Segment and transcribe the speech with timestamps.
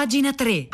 [0.00, 0.68] pagina 3.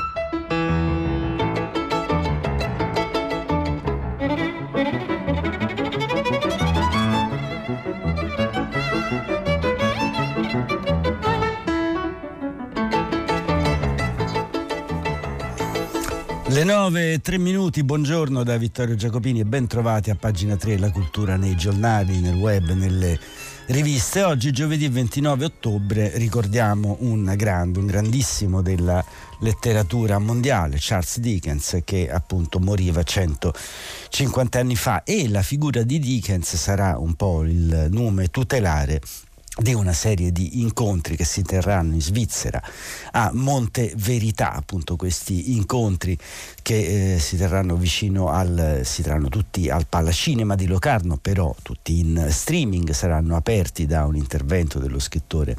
[16.49, 20.93] Le 9 3 minuti, buongiorno da Vittorio Giacopini e ben trovati a pagina 3 La
[20.93, 23.19] cultura nei giornali, nel web, nelle
[23.67, 24.23] riviste.
[24.23, 29.05] Oggi giovedì 29 ottobre ricordiamo un grande, un grandissimo della
[29.41, 36.57] letteratura mondiale, Charles Dickens, che appunto moriva 150 anni fa e la figura di Dickens
[36.57, 39.01] sarà un po' il nome tutelare
[39.59, 42.63] di una serie di incontri che si terranno in Svizzera
[43.13, 46.17] a Monte Verità, appunto questi incontri
[46.61, 51.99] che eh, si terranno vicino al, si terranno tutti al Palacinema di Locarno, però tutti
[51.99, 55.57] in streaming, saranno aperti da un intervento dello scrittore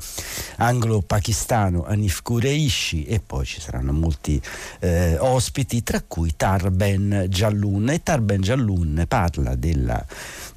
[0.57, 4.39] anglo-pakistano Anif Kureishi e poi ci saranno molti
[4.79, 10.05] eh, ospiti, tra cui Tarben Jalloun e Tarben Jalloun parla della,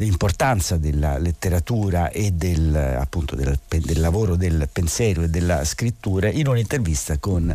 [0.00, 6.30] dell'importanza della letteratura e del appunto appunto del, del lavoro del pensiero e della scrittura
[6.30, 7.54] in un'intervista con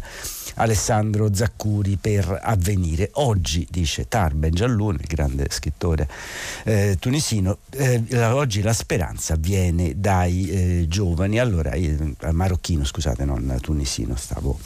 [0.55, 3.09] Alessandro Zaccuri per Avvenire.
[3.13, 6.07] Oggi, dice Tarben Giallone, il grande scrittore
[6.63, 11.97] eh, tunisino, eh, oggi la speranza viene dai eh, giovani, allora, eh,
[12.31, 14.59] marocchino scusate, non tunisino, stavo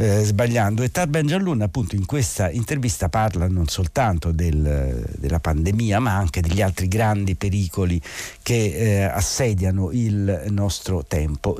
[0.00, 0.82] eh, sbagliando.
[0.82, 6.40] E Tarben Giallone appunto in questa intervista parla non soltanto del, della pandemia, ma anche
[6.40, 8.00] degli altri grandi pericoli
[8.42, 11.58] che eh, assediano il nostro tempo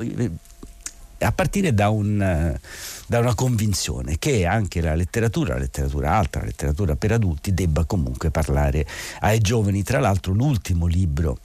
[1.19, 2.57] a partire da, un,
[3.05, 7.83] da, una convinzione che anche la letteratura, la letteratura alta, la letteratura per adulti debba
[7.85, 8.87] comunque parlare
[9.19, 9.83] ai giovani.
[9.83, 11.37] Tra l'altro l'ultimo libro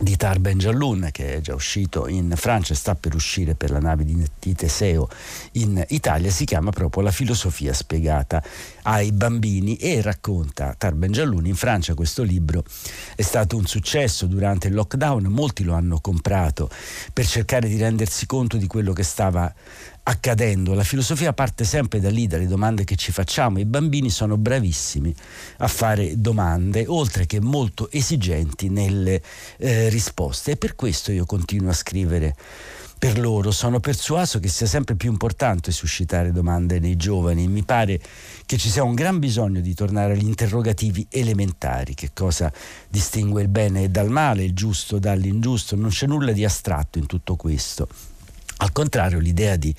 [0.00, 3.80] di Tarben Jalloun che è già uscito in Francia e sta per uscire per la
[3.80, 5.08] nave di, Teseo
[5.52, 6.30] in Italia.
[6.30, 8.42] Si chiama proprio La filosofia spiegata
[8.82, 12.64] ai bambini e racconta Tarben Jalloun in Francia questo libro
[13.14, 15.24] è stato un successo durante il lockdown.
[15.24, 16.70] Molti lo hanno comprato
[17.12, 19.52] per cercare di rendersi conto di quello che stava
[20.08, 20.72] accadendo.
[20.74, 23.58] La filosofia parte sempre da lì, dalle domande che ci facciamo.
[23.58, 25.14] I bambini sono bravissimi
[25.58, 29.22] a fare domande, oltre che molto esigenti nelle
[29.58, 30.52] eh, risposte.
[30.52, 32.34] E per questo io continuo a scrivere
[32.98, 33.50] per loro.
[33.50, 37.46] Sono persuaso che sia sempre più importante suscitare domande nei giovani.
[37.46, 38.00] Mi pare
[38.46, 41.94] che ci sia un gran bisogno di tornare agli interrogativi elementari.
[41.94, 42.50] Che cosa
[42.88, 45.76] distingue il bene dal male, il giusto dall'ingiusto?
[45.76, 47.86] Non c'è nulla di astratto in tutto questo.
[48.58, 49.74] Al contrario, l'idea di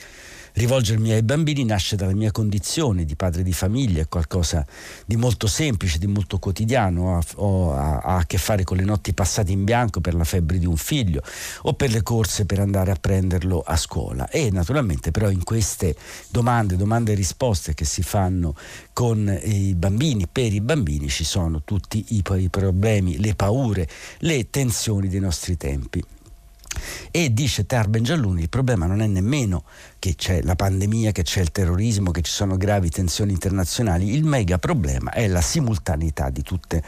[0.54, 4.66] rivolgermi ai bambini nasce dalla mia condizione di padre di famiglia, è qualcosa
[5.06, 9.52] di molto semplice, di molto quotidiano, ho, a, a che fare con le notti passate
[9.52, 11.22] in bianco per la febbre di un figlio
[11.64, 14.30] o per le corse per andare a prenderlo a scuola.
[14.30, 15.96] E naturalmente però in queste
[16.30, 18.56] domande, domande e risposte che si fanno
[18.94, 23.88] con i bambini, per i bambini ci sono tutti i, i problemi, le paure,
[24.20, 26.04] le tensioni dei nostri tempi.
[27.12, 29.64] E dice Tarben Gialluni, il problema non è nemmeno
[30.00, 34.24] che c'è la pandemia, che c'è il terrorismo, che ci sono gravi tensioni internazionali, il
[34.24, 36.82] mega problema è la simultaneità di tutte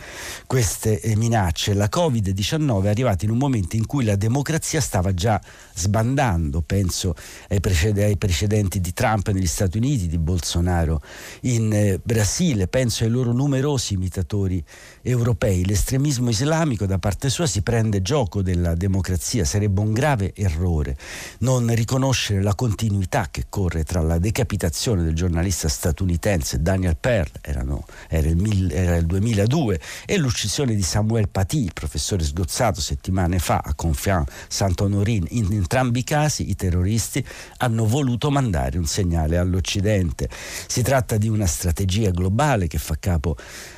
[0.47, 1.73] queste eh, minacce.
[1.73, 5.39] La Covid-19 è arrivata in un momento in cui la democrazia stava già
[5.75, 7.13] sbandando, penso
[7.49, 11.01] ai, precedenti di Trump negli Stati Uniti, di Bolsonaro
[11.41, 14.63] in eh, Brasile, penso ai loro numerosi imitatori
[15.01, 15.65] europei.
[15.65, 20.97] L'estremismo islamico da parte sua si prende gioco della democrazia, sarebbe un grave errore
[21.39, 27.31] non riconoscere la continuità continuità che corre tra la decapitazione del giornalista statunitense Daniel Pearl,
[27.41, 33.39] erano, era, il mil, era, il 2002, e l'uccisione di Samuel Paty, professore sgozzato settimane
[33.39, 35.25] fa a Confian Saint-Honorin.
[35.29, 37.25] In entrambi i casi i terroristi
[37.57, 40.29] hanno voluto mandare un segnale all'Occidente.
[40.67, 43.35] Si tratta di una strategia globale che fa capo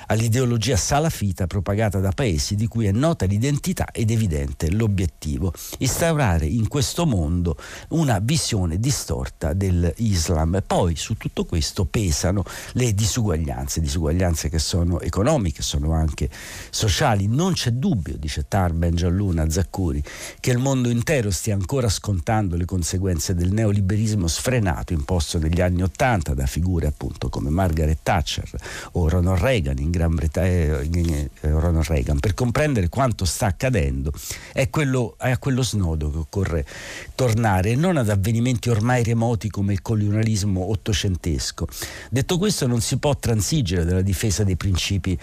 [0.08, 6.68] all'ideologia salafita propagata da paesi di cui è nota l'identità ed evidente l'obiettivo, instaurare in
[6.68, 7.58] questo mondo
[7.90, 10.62] una visione distorta dell'Islam.
[10.66, 12.44] Poi su tutto questo pesano
[12.74, 16.30] le disuguaglianze, disuguaglianze che sono economiche, sono anche
[16.70, 17.28] sociali.
[17.28, 20.04] Non c'è dubbio, dice Tarben Gialluna Zaccuri,
[20.40, 25.84] che il mondo intero stia ancora scontando le conseguenze del neoliberismo sfrenato imposto negli anni
[25.84, 28.50] Ottanta da figure appunto come Margaret Thatcher
[28.94, 34.12] o Ronald Reagan in Gran Bretagna, eh, Ronald Reagan, per comprendere quanto sta accadendo,
[34.52, 36.66] è, quello, è a quello snodo che occorre
[37.14, 41.68] tornare, non ad avvenimenti ormai remoti come il colonialismo ottocentesco.
[42.10, 45.18] Detto questo, non si può transigere dalla difesa dei principi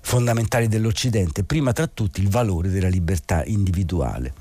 [0.00, 4.34] fondamentali dell'Occidente, prima tra tutti il valore della libertà individuale.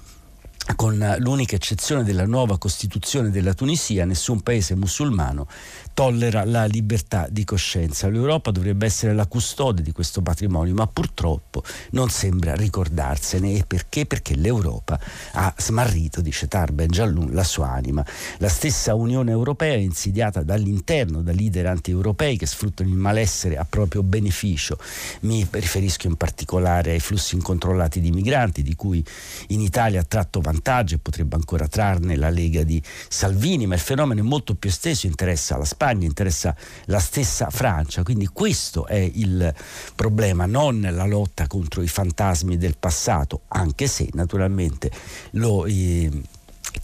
[0.76, 5.48] con l'unica eccezione della nuova Costituzione della Tunisia, nessun paese musulmano
[5.94, 8.10] tollera la libertà di coscienza.
[8.10, 13.54] L'Europa dovrebbe essere la custode di questo patrimonio, ma purtroppo non sembra ricordarsene.
[13.54, 14.06] E perché?
[14.06, 15.00] Perché l'Europa
[15.34, 18.06] ha smarrito, dice Tarben Giallun, la sua anima.
[18.38, 23.66] La stessa Unione Europea è insidiata dall'interno da leader anti-europei che sfruttano il malessere a
[23.68, 24.78] proprio beneficio.
[25.22, 29.04] Mi riferisco in particolare ai flussi incontrollati di migranti, di cui
[29.48, 33.82] in Italia ha tratto vantaggio e potrebbe ancora trarne la Lega di Salvini, ma il
[33.82, 36.56] fenomeno è molto più esteso, interessa la Spagna Spagna, interessa
[36.86, 39.52] la stessa Francia, quindi questo è il
[39.96, 44.92] problema, non la lotta contro i fantasmi del passato, anche se naturalmente
[45.32, 45.66] lo...
[45.66, 46.12] Eh,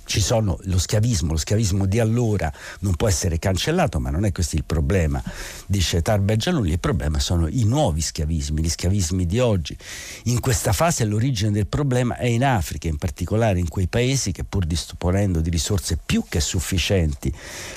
[0.07, 4.31] ci sono lo schiavismo, lo schiavismo di allora non può essere cancellato, ma non è
[4.31, 5.21] questo il problema,
[5.65, 9.77] dice Tarbe Giannulli, il problema sono i nuovi schiavismi, gli schiavismi di oggi.
[10.23, 14.43] In questa fase l'origine del problema è in Africa, in particolare in quei paesi che
[14.43, 17.33] pur disponendo di risorse più che sufficienti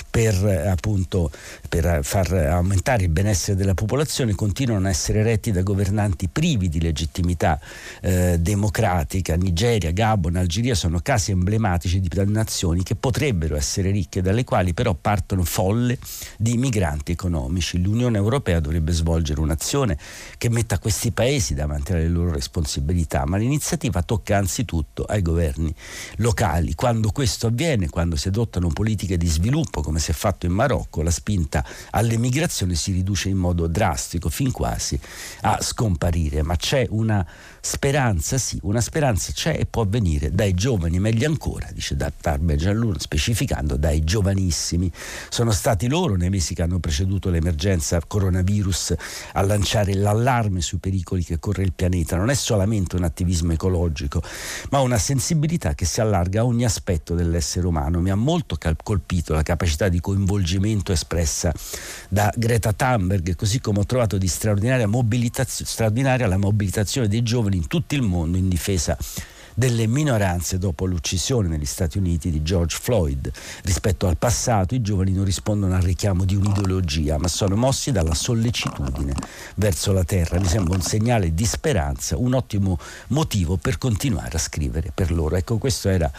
[0.09, 1.29] per, appunto,
[1.67, 6.79] per far aumentare il benessere della popolazione, continuano a essere retti da governanti privi di
[6.79, 7.59] legittimità
[8.01, 9.35] eh, democratica.
[9.35, 14.93] Nigeria, Gabon, Algeria sono casi emblematici di nazioni che potrebbero essere ricche, dalle quali però
[14.93, 15.97] partono folle
[16.37, 17.81] di migranti economici.
[17.81, 19.97] L'Unione Europea dovrebbe svolgere un'azione
[20.37, 25.73] che metta questi paesi davanti alle loro responsabilità, ma l'iniziativa tocca anzitutto ai governi
[26.17, 26.75] locali.
[26.75, 31.01] Quando questo avviene, quando si adottano politiche di sviluppo, come si è fatto in Marocco,
[31.01, 34.99] la spinta all'emigrazione si riduce in modo drastico, fin quasi
[35.41, 36.43] a scomparire.
[36.43, 37.25] Ma c'è una
[37.63, 42.55] speranza, sì, una speranza c'è e può venire dai giovani, meglio ancora, dice da Tarbe
[42.55, 44.91] Giallur, specificando dai giovanissimi.
[45.29, 48.95] Sono stati loro nei mesi che hanno preceduto l'emergenza coronavirus
[49.33, 52.17] a lanciare l'allarme sui pericoli che corre il pianeta.
[52.17, 54.23] Non è solamente un attivismo ecologico,
[54.71, 58.01] ma una sensibilità che si allarga a ogni aspetto dell'essere umano.
[58.01, 61.53] Mi ha molto colpito la capacità di coinvolgimento espressa
[62.09, 64.89] da Greta Thunberg, così come ho trovato di straordinaria,
[65.43, 68.97] straordinaria la mobilitazione dei giovani in tutto il mondo in difesa
[69.61, 73.31] delle minoranze dopo l'uccisione negli Stati Uniti di George Floyd.
[73.61, 78.15] Rispetto al passato i giovani non rispondono al richiamo di un'ideologia, ma sono mossi dalla
[78.15, 79.13] sollecitudine
[79.57, 80.39] verso la terra.
[80.39, 82.79] Mi sembra un segnale di speranza, un ottimo
[83.09, 85.35] motivo per continuare a scrivere per loro.
[85.35, 86.11] Ecco, questo era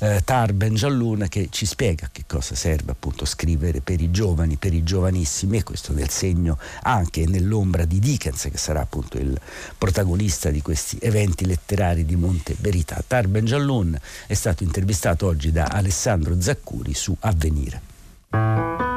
[0.00, 4.74] eh, Tar Benjallun che ci spiega che cosa serve appunto scrivere per i giovani, per
[4.74, 9.38] i giovanissimi e questo nel segno anche nell'ombra di Dickens che sarà appunto il
[9.76, 13.02] protagonista di questi eventi letterari di Monte Verità.
[13.06, 18.89] Tar Benjallun è stato intervistato oggi da Alessandro Zaccuri su Avvenire.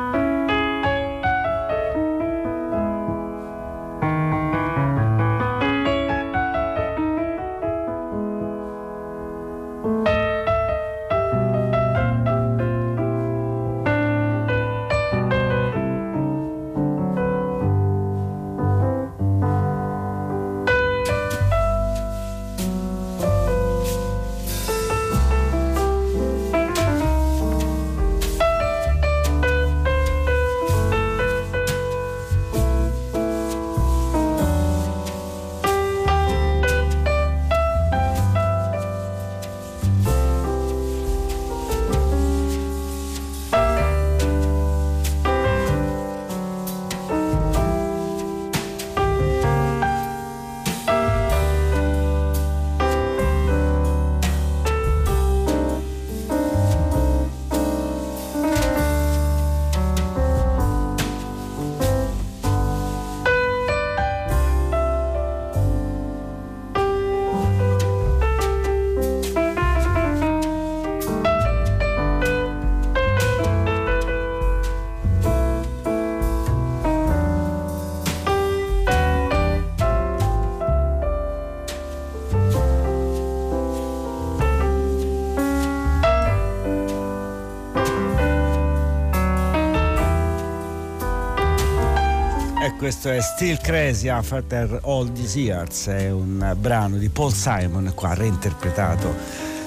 [92.72, 98.14] Questo è Still Crazy After All These Years, è un brano di Paul Simon qua
[98.14, 99.14] reinterpretato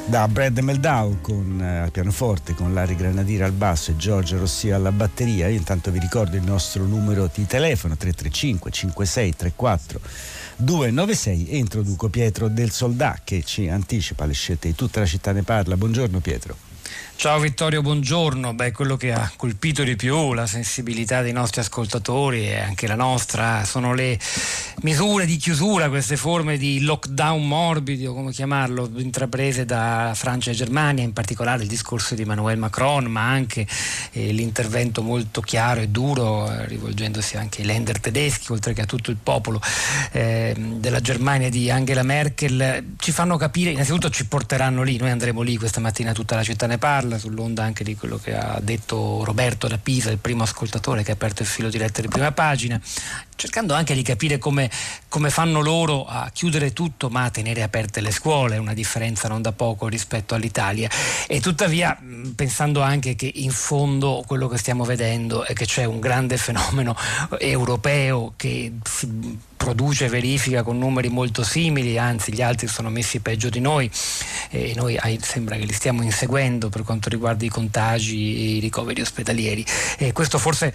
[0.07, 4.71] da Brad Meldau con eh, al pianoforte, con Larry Granadire al basso e Giorgio Rossi
[4.71, 5.49] alla batteria.
[5.49, 10.01] Io intanto vi ricordo il nostro numero di telefono 335 56 34
[10.57, 15.33] 296 e introduco Pietro del Soldà che ci anticipa le scelte di tutta la città
[15.33, 15.77] ne parla.
[15.77, 16.66] Buongiorno Pietro.
[17.19, 18.53] Ciao Vittorio, buongiorno.
[18.53, 22.95] Beh, quello che ha colpito di più la sensibilità dei nostri ascoltatori e anche la
[22.95, 24.19] nostra sono le
[24.83, 31.05] misure di chiusura, queste forme di lockdown morbido, come chiamarlo, intraprese da Francia e Germania,
[31.05, 33.67] in particolare il discorso di Emmanuel Macron, ma anche
[34.13, 38.87] eh, l'intervento molto chiaro e duro, eh, rivolgendosi anche ai lender tedeschi, oltre che a
[38.87, 39.59] tutto il popolo
[40.13, 45.41] eh, della Germania di Angela Merkel, ci fanno capire, innanzitutto ci porteranno lì, noi andremo
[45.41, 48.59] lì questa mattina, tutta la città ne parla parla sull'onda anche di quello che ha
[48.61, 52.33] detto Roberto da Pisa, il primo ascoltatore che ha aperto il filo diretto di prima
[52.33, 52.81] pagina,
[53.37, 54.71] cercando anche di capire come,
[55.09, 59.43] come fanno loro a chiudere tutto ma a tenere aperte le scuole, una differenza non
[59.43, 60.91] da poco rispetto all'Italia.
[61.27, 61.97] E tuttavia
[62.35, 66.97] pensando anche che in fondo quello che stiamo vedendo è che c'è un grande fenomeno
[67.39, 73.49] europeo che si produce verifica con numeri molto simili, anzi gli altri sono messi peggio
[73.49, 73.91] di noi
[74.51, 79.01] e noi sembra che li stiamo inseguendo per quanto riguarda i contagi e i ricoveri
[79.01, 79.65] ospedalieri
[79.99, 80.73] e questo forse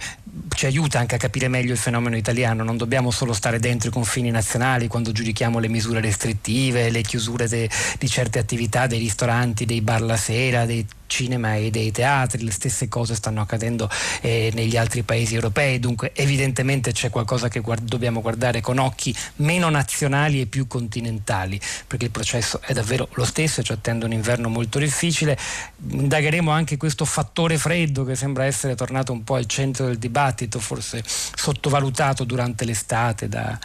[0.54, 3.92] ci aiuta anche a capire meglio il fenomeno italiano, non dobbiamo solo stare dentro i
[3.92, 7.68] confini nazionali quando giudichiamo le misure restrittive, le chiusure de,
[7.98, 12.50] di certe attività, dei ristoranti, dei bar la sera, dei cinema e dei teatri, le
[12.50, 13.88] stesse cose stanno accadendo
[14.22, 19.14] eh, negli altri paesi europei, dunque evidentemente c'è qualcosa che guard- dobbiamo guardare con occhi
[19.36, 24.06] meno nazionali e più continentali, perché il processo è davvero lo stesso e ci attende
[24.06, 25.38] un inverno molto difficile.
[25.86, 30.60] Indagheremo anche questo fattore freddo che sembra essere tornato un po' al centro del dibattito,
[30.60, 33.58] forse sottovalutato durante l'estate da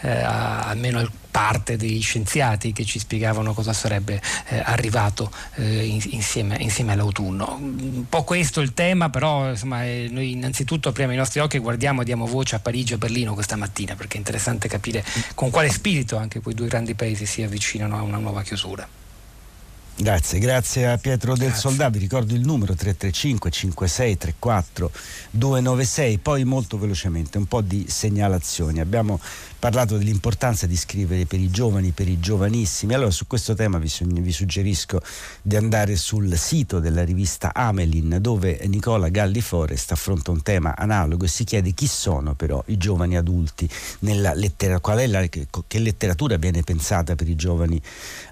[0.00, 6.92] eh, almeno parte degli scienziati che ci spiegavano cosa sarebbe eh, arrivato eh, insieme, insieme,
[6.92, 7.58] all'autunno.
[7.60, 11.58] Un po' questo il tema, però insomma, eh, noi innanzitutto apriamo i nostri occhi e
[11.58, 15.50] guardiamo e diamo voce a Parigi e Berlino questa mattina, perché è interessante capire con
[15.50, 18.86] quale spirito anche quei due grandi paesi si avvicinano a una nuova chiusura.
[19.96, 24.90] Grazie, grazie a Pietro del Soldato, vi ricordo il numero 335 5634
[25.30, 28.80] 296, poi molto velocemente un po' di segnalazioni.
[28.80, 29.20] Abbiamo
[29.60, 32.92] parlato dell'importanza di scrivere per i giovani, per i giovanissimi.
[32.92, 35.00] Allora su questo tema vi, vi, suggerisco
[35.40, 41.24] di andare sul sito della rivista Amelin dove Nicola Galli Forest affronta un tema analogo
[41.24, 43.68] e si chiede chi sono però i giovani adulti
[44.00, 47.80] nella letteratura, qual è la, che, che letteratura viene pensata per i giovani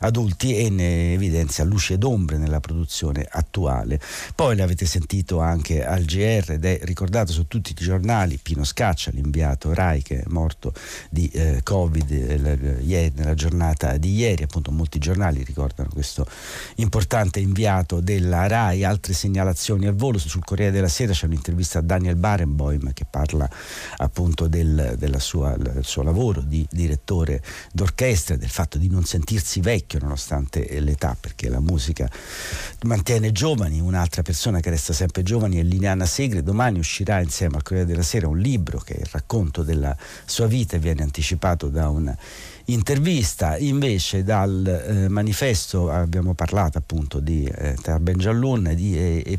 [0.00, 4.00] adulti e ne evidenzia luci ed ombre nella produzione attuale.
[4.34, 9.10] Poi l'avete sentito anche al GR ed è ricordato su tutti i giornali Pino Scaccia,
[9.12, 10.74] l'inviato Rai che è morto
[11.08, 16.26] di di eh, Covid eh, nella giornata di ieri, appunto molti giornali ricordano questo
[16.76, 21.82] importante inviato della RAI, altre segnalazioni al volo sul Corriere della Sera c'è un'intervista a
[21.82, 23.48] Daniel Barenboim che parla
[23.98, 27.42] appunto del, sua, del suo lavoro di direttore
[27.72, 32.10] d'orchestra, del fatto di non sentirsi vecchio nonostante l'età, perché la musica
[32.82, 37.62] mantiene giovani, un'altra persona che resta sempre giovane è Liliana Segre, domani uscirà insieme al
[37.62, 41.88] Corriere della Sera un libro che è il racconto della sua vita viene anticipato da
[41.88, 42.14] un
[42.66, 43.56] intervista.
[43.56, 49.38] Invece dal eh, manifesto abbiamo parlato appunto di eh, Ben Giallun di, eh,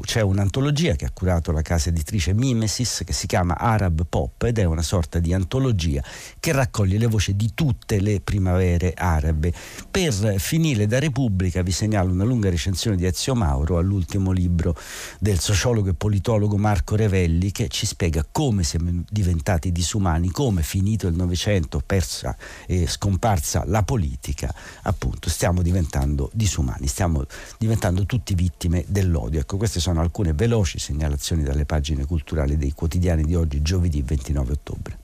[0.00, 4.58] c'è un'antologia che ha curato la casa editrice Mimesis che si chiama Arab Pop ed
[4.58, 6.02] è una sorta di antologia
[6.40, 9.52] che raccoglie le voci di tutte le primavere arabe.
[9.90, 14.76] Per finire da Repubblica vi segnalo una lunga recensione di Ezio Mauro all'ultimo libro
[15.18, 21.06] del sociologo e politologo Marco Revelli che ci spiega come siamo diventati disumani come finito
[21.06, 27.24] il Novecento persa e scomparsa la politica, appunto stiamo diventando disumani, stiamo
[27.58, 29.40] diventando tutti vittime dell'odio.
[29.40, 34.52] Ecco, queste sono alcune veloci segnalazioni dalle pagine culturali dei quotidiani di oggi, giovedì 29
[34.52, 34.98] ottobre.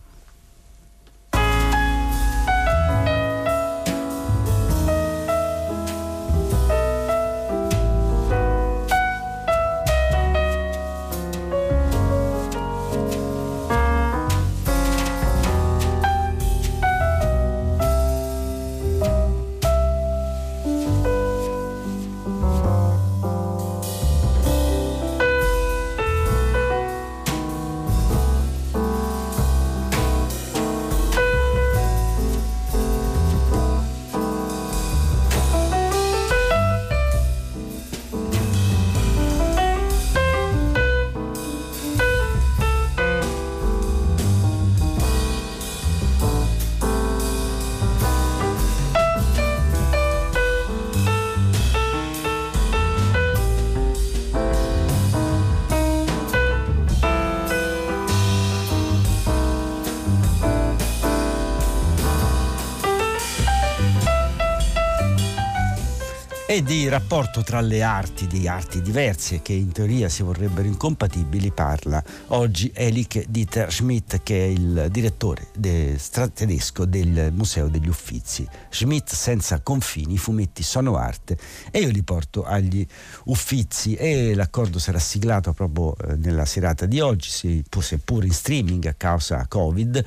[66.52, 71.50] E di rapporto tra le arti, di arti diverse che in teoria si vorrebbero incompatibili,
[71.50, 75.98] parla oggi Elik Dieter Schmidt che è il direttore de,
[76.34, 78.46] tedesco del Museo degli Uffizi.
[78.68, 81.38] Schmidt senza confini, i fumetti sono arte
[81.70, 82.86] e io li porto agli
[83.24, 88.94] Uffizi e l'accordo sarà siglato proprio eh, nella serata di oggi, seppur in streaming a
[88.94, 90.04] causa Covid,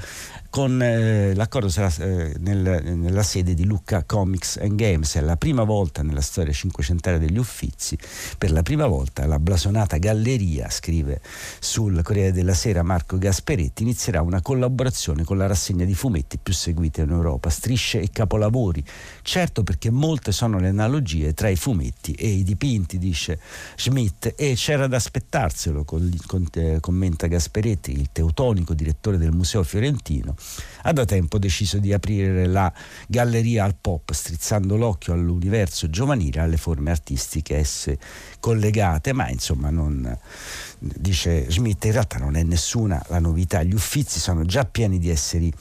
[0.51, 5.37] con eh, l'accordo sarà eh, nel, nella sede di Lucca Comics and Games, è la
[5.37, 7.98] prima volta nella storia cinquecentaria degli Uffizi,
[8.38, 11.22] per la prima volta la blasonata galleria, scrive
[11.60, 16.54] sul Corriere della Sera Marco Gasperetti, inizierà una collaborazione con la rassegna di fumetti più
[16.54, 18.84] seguita in Europa, strisce e capolavori,
[19.22, 23.39] certo perché molte sono le analogie tra i fumetti e i dipinti, dice
[23.75, 25.86] Schmidt, e c'era da aspettarselo,
[26.54, 30.36] eh, commenta Gasperetti, il teutonico direttore del Museo Fiorentino,
[30.88, 32.72] ha da tempo deciso di aprire la
[33.08, 37.98] galleria al pop, strizzando l'occhio all'universo giovanile, alle forme artistiche esse
[38.39, 40.15] collegate, ma insomma non,
[40.77, 45.10] dice Schmidt, in realtà non è nessuna la novità, gli uffizi sono già pieni di
[45.10, 45.51] esseri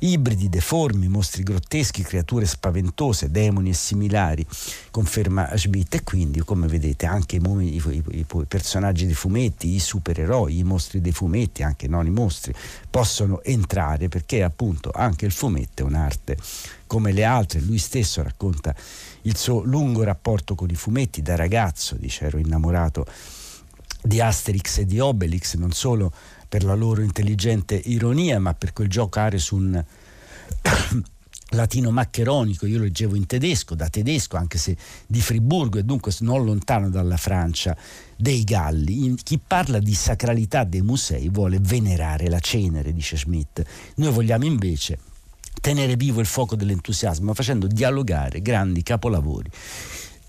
[0.00, 4.46] ibridi, deformi, mostri grotteschi, creature spaventose, demoni e similari,
[4.90, 5.94] conferma Schmidt.
[5.94, 10.62] E quindi, come vedete, anche i, i, i, i personaggi dei fumetti, i supereroi, i
[10.64, 12.54] mostri dei fumetti, anche non i mostri,
[12.88, 16.36] possono entrare perché appunto anche il fumetto è un'arte
[16.86, 17.60] come le altre.
[17.60, 18.74] Lui stesso racconta
[19.22, 23.06] il suo lungo rapporto con i fumetti da ragazzo, dice ero innamorato
[24.02, 26.12] di Asterix e di Obelix, non solo
[26.50, 29.84] per la loro intelligente ironia, ma per quel giocare su un
[31.50, 34.76] latino maccheronico, io leggevo in tedesco, da tedesco, anche se
[35.06, 37.76] di Friburgo e dunque non lontano dalla Francia
[38.16, 39.14] dei Galli.
[39.22, 43.62] Chi parla di sacralità dei musei vuole venerare la cenere, dice Schmidt.
[43.94, 44.98] Noi vogliamo invece
[45.60, 49.50] tenere vivo il fuoco dell'entusiasmo facendo dialogare grandi capolavori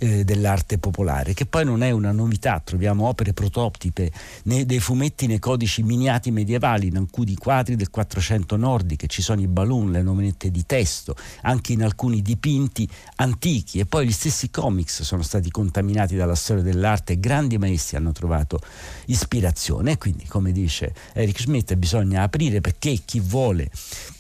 [0.02, 4.12] eh, dell'arte popolare, che poi non è una novità, troviamo opere prototipe
[4.46, 9.42] nei, dei fumetti nei codici miniati medievali, in alcuni quadri del 400 nordiche, ci sono
[9.42, 13.78] i balloon, le nominette di testo, anche in alcuni dipinti antichi.
[13.78, 18.12] E poi gli stessi comics sono stati contaminati dalla storia dell'arte e grandi maestri hanno
[18.12, 18.60] trovato
[19.06, 20.00] ispirazione.
[20.00, 23.70] Quindi come dice Eric Schmidt bisogna aprire perché chi vuole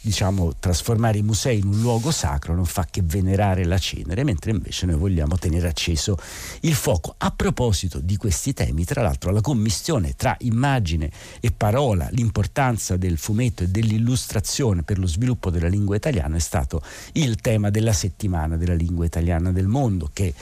[0.01, 4.51] diciamo, trasformare i musei in un luogo sacro non fa che venerare la cenere, mentre
[4.51, 6.17] invece noi vogliamo tenere acceso
[6.61, 7.15] il fuoco.
[7.17, 13.17] A proposito di questi temi, tra l'altro la commissione tra immagine e parola, l'importanza del
[13.17, 16.81] fumetto e dell'illustrazione per lo sviluppo della lingua italiana è stato
[17.13, 20.33] il tema della settimana della lingua italiana del mondo che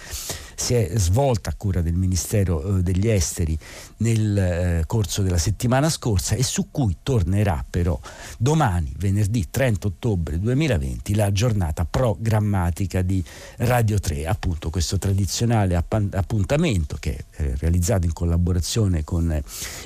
[0.59, 3.57] si è svolta a cura del Ministero eh, degli Esteri
[3.97, 7.97] nel eh, corso della settimana scorsa e su cui tornerà però
[8.37, 13.23] domani, venerdì 30 ottobre 2020, la giornata programmatica di
[13.57, 19.41] Radio 3, appunto questo tradizionale appuntamento che è realizzato in collaborazione con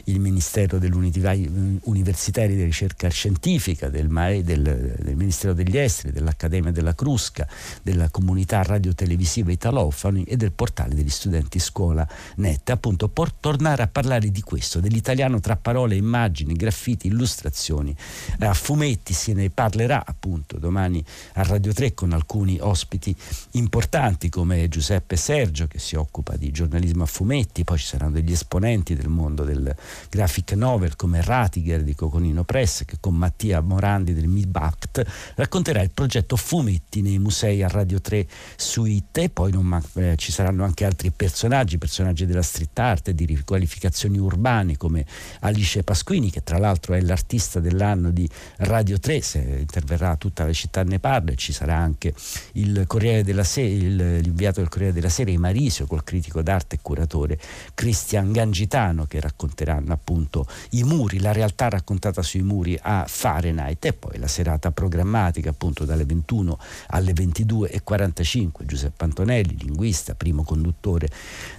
[0.05, 6.71] il Ministero dell'Università e della Ricerca Scientifica, del, MAE, del, del Ministero degli Esteri, dell'Accademia
[6.71, 7.47] della Crusca,
[7.81, 13.87] della comunità radiotelevisiva Italofani e del portale degli studenti Scuola Net, appunto per tornare a
[13.87, 17.93] parlare di questo, dell'italiano tra parole, immagini, graffiti, illustrazioni,
[18.39, 23.13] eh, fumetti, se ne parlerà appunto domani a Radio 3 con alcuni ospiti
[23.51, 28.31] importanti come Giuseppe Sergio che si occupa di giornalismo a fumetti, poi ci saranno degli
[28.31, 29.75] esponenti del mondo del
[30.09, 35.91] graphic novel come Ratiger di Coconino Press che con Mattia Morandi del MIBACT racconterà il
[35.93, 40.63] progetto Fumetti nei musei a Radio 3 Suite e poi non, eh, ci saranno saranno
[40.63, 45.05] anche altri personaggi, personaggi della street art, di riqualificazioni urbane come
[45.39, 50.53] Alice Pasquini, che tra l'altro è l'artista dell'anno di Radio 3, se interverrà tutta la
[50.53, 52.13] città ne parla, e ci sarà anche
[52.53, 57.39] il Corriere della Sera, l'inviato del Corriere della Sera, Marisio, col critico d'arte e curatore
[57.73, 63.83] Cristian Gangitano, che racconteranno appunto i muri, la realtà raccontata sui muri a Fahrenheit.
[63.85, 71.09] E poi la serata programmatica appunto dalle 21 alle 22.45 Giuseppe Antonelli, linguista, primo conduttore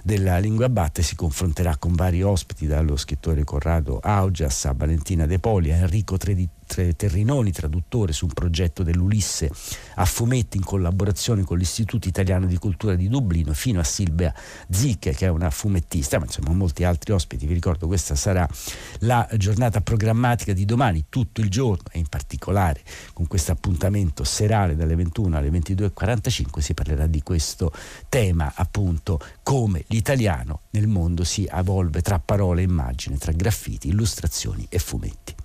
[0.03, 5.39] della Lingua Batte, si confronterà con vari ospiti, dallo scrittore Corrado Augias a Valentina De
[5.39, 9.49] Poli a Enrico Tredi Terrinoni, traduttore su un progetto dell'Ulisse
[9.95, 14.33] a fumetti in collaborazione con l'Istituto Italiano di Cultura di Dublino, fino a Silvia
[14.69, 17.45] Zicche, che è una fumettista, ma insomma molti altri ospiti.
[17.45, 18.47] Vi ricordo questa sarà
[18.99, 22.81] la giornata programmatica di domani, tutto il giorno e in particolare
[23.13, 27.71] con questo appuntamento serale dalle 21 alle 22.45 si parlerà di questo
[28.09, 34.65] tema, appunto come l'italiano nel mondo si evolve tra parole e immagini, tra graffiti, illustrazioni
[34.69, 35.44] e fumetti.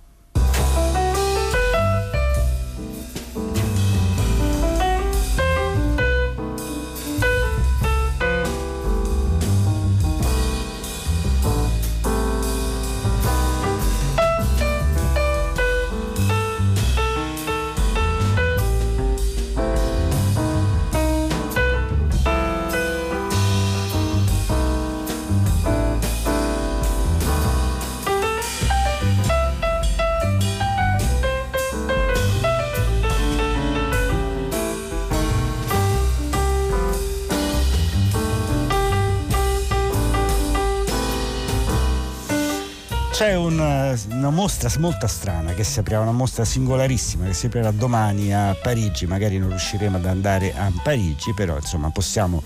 [43.11, 47.69] C'è una, una, mostra molto strana che si aprirà, una mostra singolarissima che si aprirà
[47.71, 52.41] domani a Parigi, magari non riusciremo ad andare a Parigi, però insomma possiamo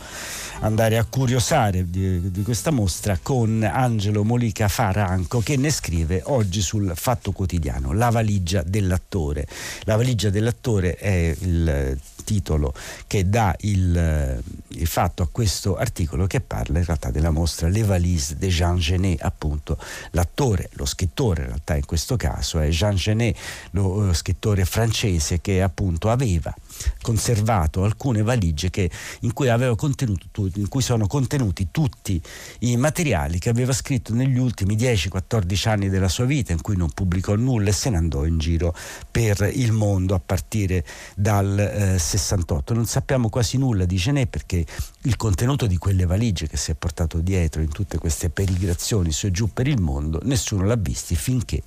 [0.60, 6.62] andare a curiosare di, di questa mostra con Angelo Molica Faranco che ne scrive oggi
[6.62, 9.48] sul Fatto Quotidiano, La valigia dell'attore.
[9.84, 12.74] La valigia dell'attore è il titolo
[13.08, 17.84] che dà il, il, fatto a questo articolo che parla in realtà della mostra Le
[17.84, 19.78] Valise de Jean Genet, appunto
[20.12, 23.38] l'attore, lo scrittore in realtà in questo caso è Jean Genet,
[23.72, 26.54] lo, lo scrittore francese che appunto aveva
[27.02, 28.90] conservato alcune valigie che,
[29.22, 32.22] in, cui in, cui sono contenuti tutti
[32.60, 36.90] i materiali che aveva scritto negli ultimi 10-14 anni della sua vita, in cui non
[36.92, 38.76] pubblicò nulla e se ne andò in giro
[39.10, 40.84] per il mondo a partire
[41.16, 42.74] dal eh, 68.
[42.74, 44.66] Non sappiamo quasi nulla di Genet perché
[45.06, 49.28] il contenuto di quelle valigie che si è portato dietro in tutte queste perigrazioni su
[49.28, 51.62] e giù per il mondo, nessuno l'ha visti finché,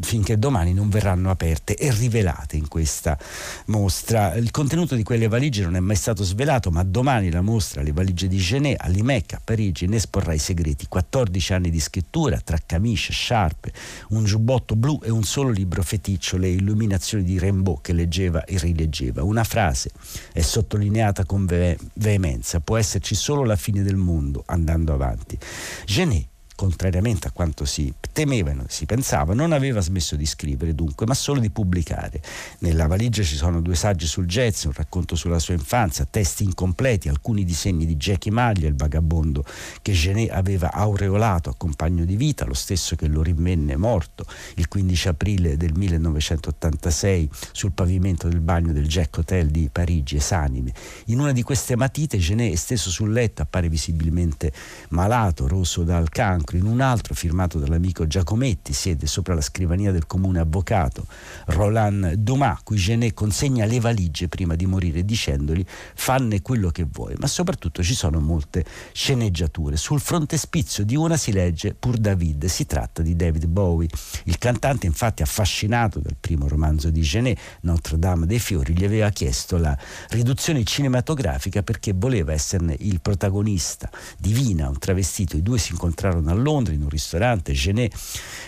[0.00, 3.18] finché domani non verranno aperte e rivelate in questa
[3.66, 4.34] mostra.
[4.34, 7.92] Il contenuto di quelle valigie non è mai stato svelato, ma domani la mostra Le
[7.92, 10.86] valigie di Genet all'IMEC a Parigi ne esporrà i segreti.
[10.88, 13.72] 14 anni di scrittura tra camicie, sciarpe,
[14.10, 18.56] un giubbotto blu e un solo libro feticcio, le illuminazioni di Rimbaud che leggeva e
[18.56, 19.22] rileggeva.
[19.22, 19.90] Una frase
[20.32, 25.38] è sottolineata con ve- veemenza può esserci solo la fine del mondo andando avanti.
[25.84, 31.14] Genet contrariamente a quanto si temeva si pensava, non aveva smesso di scrivere dunque, ma
[31.14, 32.20] solo di pubblicare.
[32.58, 37.08] Nella valigia ci sono due saggi sul jazz, un racconto sulla sua infanzia, testi incompleti,
[37.08, 39.44] alcuni disegni di Jackie Maglia, il vagabondo
[39.80, 44.24] che Genet aveva aureolato a compagno di vita, lo stesso che lo rinvenne morto
[44.56, 50.72] il 15 aprile del 1986 sul pavimento del bagno del Jack Hotel di Parigi, esanime.
[51.06, 54.52] In una di queste matite Genet è steso sul letto, appare visibilmente
[54.90, 60.06] malato, rosso dal cancro, in un altro firmato dall'amico Giacometti, siede sopra la scrivania del
[60.06, 61.06] comune avvocato
[61.46, 67.14] Roland Dumas, cui Genet consegna le valigie prima di morire dicendogli fanne quello che vuoi,
[67.18, 69.76] ma soprattutto ci sono molte sceneggiature.
[69.76, 73.88] Sul frontespizio di una si legge Pur David, si tratta di David Bowie.
[74.24, 79.10] Il cantante infatti affascinato dal primo romanzo di Genet, Notre Dame dei Fiori, gli aveva
[79.10, 79.76] chiesto la
[80.08, 83.90] riduzione cinematografica perché voleva esserne il protagonista.
[84.18, 87.94] Divina, un travestito, i due si incontrarono a Londra in un ristorante, Genet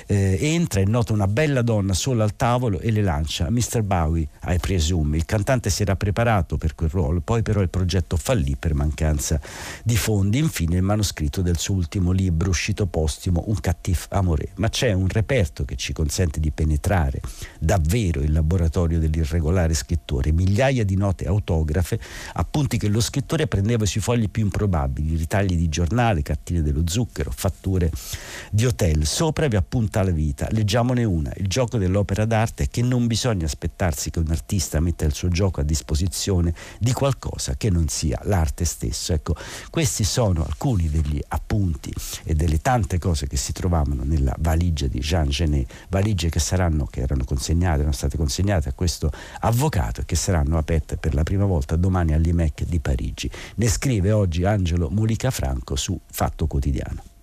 [0.06, 3.82] eh, entra e nota una bella donna sola al tavolo e le lancia Mr.
[3.82, 5.16] Bowie, I presume.
[5.16, 9.40] Il cantante si era preparato per quel ruolo, poi però il progetto fallì per mancanza
[9.82, 10.38] di fondi.
[10.38, 14.50] Infine il manoscritto del suo ultimo libro uscito postimo, Un cattif amore.
[14.56, 17.20] Ma c'è un reperto che ci consente di penetrare
[17.58, 21.98] davvero il laboratorio dell'irregolare scrittore, migliaia di note autografe,
[22.34, 27.30] appunti che lo scrittore prendeva sui fogli più improbabili, ritagli di giornale, cartine dello zucchero,
[27.30, 27.90] fatture letture
[28.50, 29.04] di hotel.
[29.06, 30.46] Sopra vi appunta la vita.
[30.50, 31.32] Leggiamone una.
[31.36, 35.28] Il gioco dell'opera d'arte è che non bisogna aspettarsi che un artista metta il suo
[35.28, 39.12] gioco a disposizione di qualcosa che non sia l'arte stesso.
[39.12, 39.34] Ecco,
[39.70, 41.92] questi sono alcuni degli appunti
[42.24, 46.86] e delle tante cose che si trovavano nella valigia di Jean Genet, valigie che saranno,
[46.86, 49.10] che erano consegnate, erano state consegnate a questo
[49.40, 53.30] avvocato e che saranno aperte per la prima volta domani all'IMEC di Parigi.
[53.56, 57.13] Ne scrive oggi Angelo Molica Franco su Fatto Quotidiano.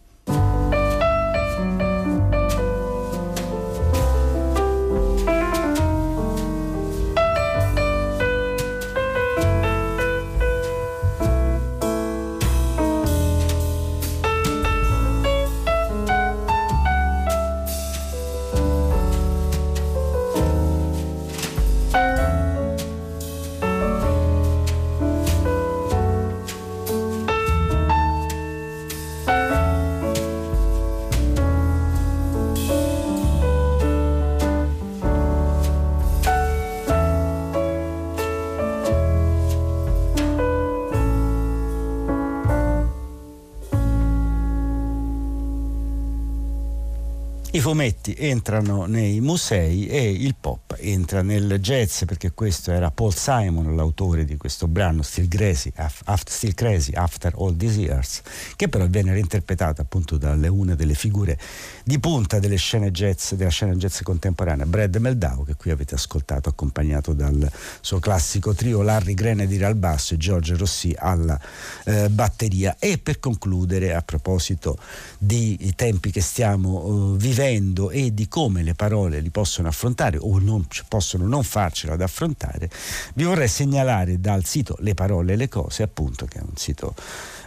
[47.60, 50.36] Fumetti entrano nei musei e il
[50.82, 56.32] entra nel jazz perché questo era Paul Simon l'autore di questo brano Still Crazy, After,
[56.32, 58.22] Still Crazy After All These Years
[58.56, 61.38] che però viene reinterpretato appunto dalle una delle figure
[61.84, 66.50] di punta delle scene jazz, della scena jazz contemporanea Brad Meldau che qui avete ascoltato
[66.50, 67.50] accompagnato dal
[67.82, 71.39] suo classico trio Larry Grenadier al basso e Giorgio Rossi alla
[71.86, 72.76] eh, batteria.
[72.80, 74.78] E per concludere a proposito
[75.17, 80.39] di tempi che stiamo uh, vivendo e di come le parole li possono affrontare o
[80.39, 82.70] non, possono non farcela ad affrontare,
[83.16, 86.96] vi vorrei segnalare dal sito Le parole e le cose, appunto, che è un sito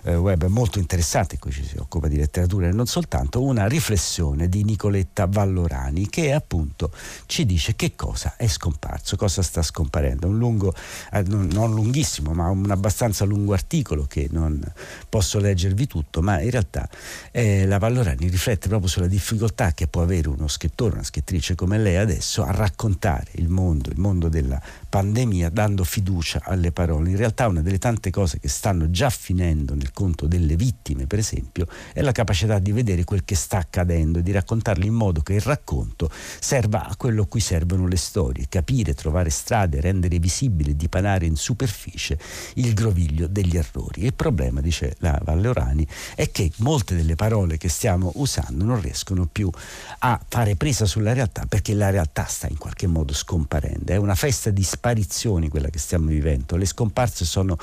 [0.04, 4.48] eh, web molto interessante, qui ci si occupa di letteratura e non soltanto, una riflessione
[4.48, 6.90] di Nicoletta Vallorani che appunto
[7.26, 10.28] ci dice che cosa è scomparso, cosa sta scomparendo.
[10.28, 10.74] Un lungo,
[11.12, 14.60] eh, non lunghissimo, ma un abbastanza lungo articolo che non
[15.08, 16.88] posso leggervi tutto, ma in realtà
[17.30, 21.78] eh, la Vallorani riflette proprio sulla difficoltà che può avere uno scrittore, una scrittrice come
[21.78, 27.10] lei adesso a raccontare il mondo, il mondo della pandemia dando fiducia alle parole.
[27.10, 31.20] In realtà una delle tante cose che stanno già finendo nel conto delle vittime, per
[31.20, 35.22] esempio, è la capacità di vedere quel che sta accadendo e di raccontarlo in modo
[35.22, 40.18] che il racconto serva a quello a cui servono le storie, capire, trovare strade, rendere
[40.18, 42.18] visibile, dipanare in superficie
[42.54, 44.04] il groviglio degli errori.
[44.04, 48.80] Il problema, dice la Valle Orani, è che molte delle parole che stiamo usando non
[48.80, 49.48] riescono più
[50.00, 53.92] a fare presa sulla realtà perché la realtà sta in qualche modo scomparendo.
[53.92, 56.56] È una festa di sparizioni quella che stiamo vivendo.
[56.56, 57.56] Le scomparse sono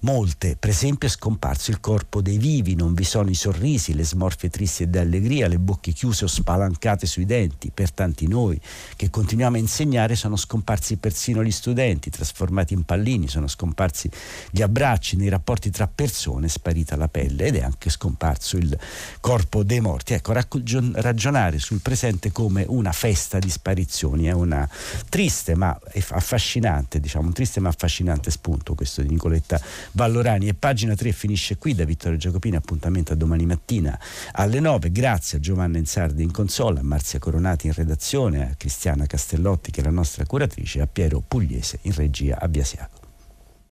[0.00, 0.56] molte.
[0.58, 4.48] Per esempio è scomparso il corpo dei vivi, non vi sono i sorrisi, le smorfie
[4.48, 7.70] tristi e d'allegria, le bocche chiuse o spalancate sui denti.
[7.72, 8.60] Per tanti noi
[8.96, 14.10] che continuiamo a insegnare sono scomparsi persino gli studenti, trasformati in pallini, sono scomparsi
[14.50, 18.76] gli abbracci, nei rapporti tra persone è sparita la pelle ed è anche scomparso il
[19.20, 20.14] corpo dei morti.
[20.14, 24.68] Ecco, ragionare sul presente come una festa di sparizioni è una
[25.08, 25.78] triste ma
[26.10, 29.60] affascinante, diciamo, un triste ma affascinante spunto questo di Nicoletta
[29.92, 30.48] Vallorani.
[30.48, 33.98] E pagina 3 finisce qui da Vittorio Giacopini appuntamento a domani mattina
[34.32, 39.06] alle 9 grazie a Giovanna Insardi in consola a Marzia Coronati in redazione a Cristiana
[39.06, 42.99] Castellotti che è la nostra curatrice a Piero Pugliese in regia a Biasiaco